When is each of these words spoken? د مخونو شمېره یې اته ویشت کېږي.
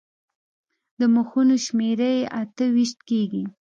د 0.99 1.01
مخونو 1.15 1.55
شمېره 1.65 2.09
یې 2.17 2.23
اته 2.41 2.65
ویشت 2.75 2.99
کېږي. 3.09 3.43